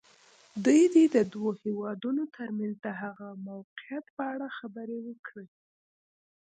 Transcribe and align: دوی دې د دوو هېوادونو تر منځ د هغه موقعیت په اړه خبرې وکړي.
دوی 0.65 0.83
دې 0.93 1.05
د 1.15 1.17
دوو 1.33 1.49
هېوادونو 1.63 2.23
تر 2.35 2.49
منځ 2.57 2.75
د 2.85 2.87
هغه 3.01 3.27
موقعیت 3.49 4.05
په 4.15 4.23
اړه 4.33 4.47
خبرې 4.57 4.97
وکړي. 5.07 5.47